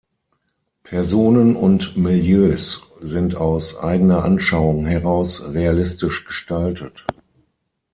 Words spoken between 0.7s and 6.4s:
Personen und Milieus sind aus eigener Anschauung heraus realistisch